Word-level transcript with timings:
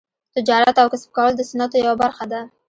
تجارت 0.35 0.75
او 0.81 0.87
کسب 0.93 1.09
کول 1.17 1.31
د 1.35 1.41
سنتو 1.49 1.75
یوه 1.83 1.95
برخه 2.03 2.25
ده. 2.31 2.41